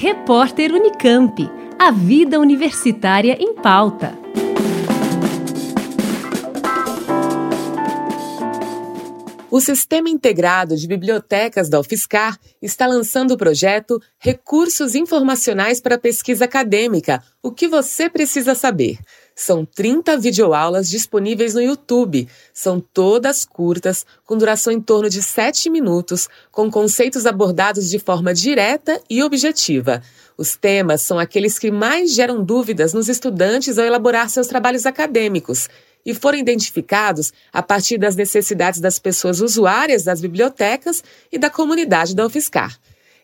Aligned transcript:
Repórter 0.00 0.72
Unicamp. 0.72 1.50
A 1.76 1.90
vida 1.90 2.38
universitária 2.38 3.36
em 3.40 3.52
pauta. 3.52 4.16
O 9.50 9.60
Sistema 9.60 10.08
Integrado 10.08 10.76
de 10.76 10.86
Bibliotecas 10.86 11.68
da 11.68 11.80
UFSCar 11.80 12.38
está 12.62 12.86
lançando 12.86 13.32
o 13.32 13.36
projeto 13.36 14.00
Recursos 14.20 14.94
Informacionais 14.94 15.80
para 15.80 15.98
Pesquisa 15.98 16.44
Acadêmica. 16.44 17.20
O 17.42 17.50
que 17.50 17.66
você 17.66 18.08
precisa 18.08 18.54
saber? 18.54 19.00
São 19.40 19.64
30 19.64 20.18
videoaulas 20.18 20.90
disponíveis 20.90 21.54
no 21.54 21.62
YouTube. 21.62 22.28
São 22.52 22.80
todas 22.80 23.44
curtas, 23.44 24.04
com 24.24 24.36
duração 24.36 24.72
em 24.72 24.80
torno 24.80 25.08
de 25.08 25.22
7 25.22 25.70
minutos, 25.70 26.28
com 26.50 26.68
conceitos 26.68 27.24
abordados 27.24 27.88
de 27.88 28.00
forma 28.00 28.34
direta 28.34 29.00
e 29.08 29.22
objetiva. 29.22 30.02
Os 30.36 30.56
temas 30.56 31.02
são 31.02 31.20
aqueles 31.20 31.56
que 31.56 31.70
mais 31.70 32.12
geram 32.12 32.42
dúvidas 32.42 32.92
nos 32.92 33.08
estudantes 33.08 33.78
ao 33.78 33.84
elaborar 33.84 34.28
seus 34.28 34.48
trabalhos 34.48 34.84
acadêmicos 34.86 35.68
e 36.04 36.12
foram 36.12 36.36
identificados 36.36 37.32
a 37.52 37.62
partir 37.62 37.96
das 37.96 38.16
necessidades 38.16 38.80
das 38.80 38.98
pessoas 38.98 39.40
usuárias 39.40 40.02
das 40.02 40.20
bibliotecas 40.20 41.00
e 41.30 41.38
da 41.38 41.48
comunidade 41.48 42.12
da 42.12 42.26
UFSCar. 42.26 42.76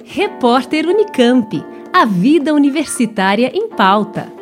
Repórter 0.04 0.88
Unicamp. 0.88 1.64
A 1.92 2.06
vida 2.06 2.54
universitária 2.54 3.52
em 3.54 3.70
pauta. 3.70 4.33